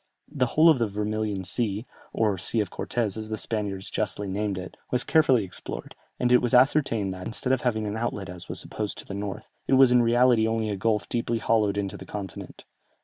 [0.31, 4.57] The whole of the Vermilion Sea, or Sea of Cortès, as the Spaniards justly named
[4.57, 8.49] it, was carefully explored, and it was ascertained that, instead of having an outlet as
[8.49, 11.97] was supposed to the north, it was in reality only a gulf deeply hollowed into
[11.97, 12.63] the continent.